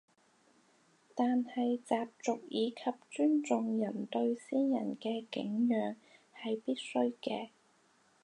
[1.13, 2.77] 但係習俗以及
[3.11, 5.95] 尊重人對先人嘅敬仰
[6.35, 7.49] 係必須嘅